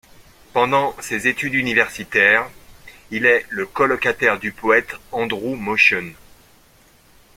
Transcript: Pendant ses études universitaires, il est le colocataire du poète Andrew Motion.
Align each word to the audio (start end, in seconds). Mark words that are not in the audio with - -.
Pendant 0.53 0.95
ses 0.99 1.27
études 1.27 1.53
universitaires, 1.53 2.49
il 3.11 3.27
est 3.27 3.45
le 3.49 3.67
colocataire 3.67 4.39
du 4.39 4.51
poète 4.51 4.95
Andrew 5.11 5.55
Motion. 5.55 6.13